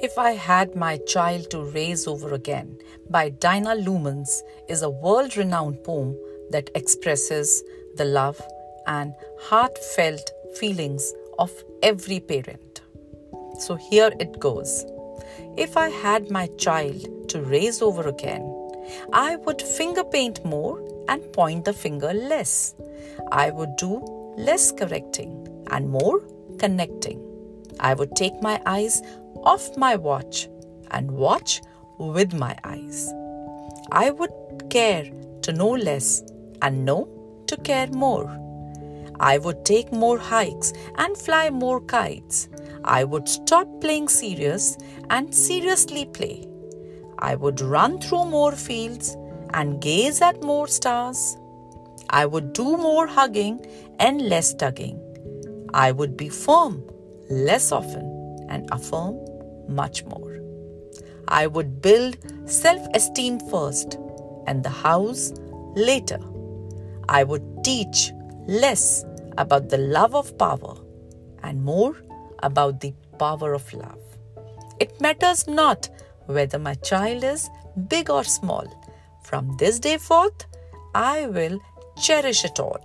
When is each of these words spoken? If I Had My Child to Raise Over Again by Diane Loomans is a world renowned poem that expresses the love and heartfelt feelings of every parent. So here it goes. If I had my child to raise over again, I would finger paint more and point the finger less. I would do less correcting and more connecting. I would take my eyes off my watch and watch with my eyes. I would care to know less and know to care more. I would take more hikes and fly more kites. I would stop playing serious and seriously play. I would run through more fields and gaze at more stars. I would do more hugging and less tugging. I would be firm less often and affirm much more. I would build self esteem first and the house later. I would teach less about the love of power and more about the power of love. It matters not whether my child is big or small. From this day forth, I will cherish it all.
If 0.00 0.16
I 0.16 0.30
Had 0.30 0.76
My 0.76 0.98
Child 1.08 1.50
to 1.50 1.64
Raise 1.64 2.06
Over 2.06 2.32
Again 2.32 2.78
by 3.10 3.30
Diane 3.30 3.84
Loomans 3.84 4.44
is 4.68 4.82
a 4.82 4.90
world 4.90 5.36
renowned 5.36 5.82
poem 5.82 6.16
that 6.50 6.70
expresses 6.76 7.64
the 7.96 8.04
love 8.04 8.40
and 8.86 9.12
heartfelt 9.40 10.30
feelings 10.54 11.12
of 11.40 11.50
every 11.82 12.20
parent. 12.20 12.80
So 13.58 13.74
here 13.74 14.12
it 14.20 14.38
goes. 14.38 14.86
If 15.56 15.76
I 15.76 15.88
had 15.88 16.30
my 16.30 16.46
child 16.58 17.28
to 17.30 17.42
raise 17.42 17.82
over 17.82 18.06
again, 18.06 18.44
I 19.12 19.34
would 19.34 19.60
finger 19.60 20.04
paint 20.04 20.44
more 20.44 20.80
and 21.08 21.32
point 21.32 21.64
the 21.64 21.72
finger 21.72 22.14
less. 22.14 22.72
I 23.32 23.50
would 23.50 23.74
do 23.74 23.96
less 24.36 24.70
correcting 24.70 25.64
and 25.72 25.90
more 25.90 26.20
connecting. 26.60 27.24
I 27.80 27.94
would 27.94 28.16
take 28.16 28.40
my 28.42 28.60
eyes 28.66 29.02
off 29.44 29.76
my 29.76 29.96
watch 29.96 30.48
and 30.90 31.10
watch 31.10 31.60
with 31.98 32.32
my 32.32 32.56
eyes. 32.64 33.12
I 33.92 34.10
would 34.10 34.32
care 34.70 35.04
to 35.42 35.52
know 35.52 35.70
less 35.70 36.22
and 36.62 36.84
know 36.84 37.08
to 37.46 37.56
care 37.56 37.88
more. 37.88 38.28
I 39.20 39.38
would 39.38 39.64
take 39.64 39.92
more 39.92 40.18
hikes 40.18 40.72
and 40.96 41.16
fly 41.16 41.50
more 41.50 41.80
kites. 41.80 42.48
I 42.84 43.04
would 43.04 43.28
stop 43.28 43.66
playing 43.80 44.08
serious 44.08 44.76
and 45.10 45.34
seriously 45.34 46.04
play. 46.04 46.46
I 47.18 47.34
would 47.34 47.60
run 47.60 48.00
through 48.00 48.26
more 48.26 48.52
fields 48.52 49.16
and 49.54 49.80
gaze 49.80 50.20
at 50.20 50.42
more 50.42 50.68
stars. 50.68 51.36
I 52.10 52.26
would 52.26 52.52
do 52.52 52.76
more 52.76 53.06
hugging 53.06 53.66
and 53.98 54.22
less 54.22 54.54
tugging. 54.54 55.00
I 55.74 55.90
would 55.92 56.16
be 56.16 56.28
firm 56.28 56.84
less 57.28 57.72
often 57.72 58.17
and 58.48 58.68
affirm 58.72 59.18
much 59.68 60.04
more. 60.04 60.38
I 61.28 61.46
would 61.46 61.82
build 61.82 62.16
self 62.46 62.86
esteem 62.94 63.38
first 63.50 63.98
and 64.46 64.62
the 64.62 64.70
house 64.70 65.32
later. 65.74 66.20
I 67.08 67.24
would 67.24 67.64
teach 67.64 68.12
less 68.46 69.04
about 69.36 69.68
the 69.68 69.78
love 69.78 70.14
of 70.14 70.36
power 70.38 70.76
and 71.42 71.62
more 71.62 71.96
about 72.42 72.80
the 72.80 72.94
power 73.18 73.52
of 73.52 73.72
love. 73.72 74.00
It 74.80 75.00
matters 75.00 75.46
not 75.46 75.88
whether 76.26 76.58
my 76.58 76.74
child 76.74 77.24
is 77.24 77.48
big 77.88 78.10
or 78.10 78.24
small. 78.24 78.66
From 79.24 79.56
this 79.58 79.78
day 79.78 79.98
forth, 79.98 80.46
I 80.94 81.26
will 81.26 81.60
cherish 82.00 82.44
it 82.44 82.58
all. 82.58 82.80